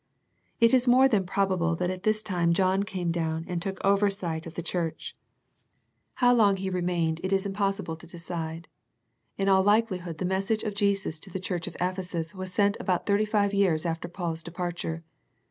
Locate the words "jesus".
10.73-11.19